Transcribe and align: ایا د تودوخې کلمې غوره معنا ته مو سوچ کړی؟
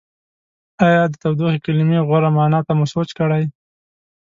ایا 0.87 1.03
د 1.11 1.13
تودوخې 1.21 1.59
کلمې 1.65 1.99
غوره 2.07 2.29
معنا 2.37 2.59
ته 2.67 2.71
مو 2.77 2.85
سوچ 2.93 3.09
کړی؟ 3.19 3.43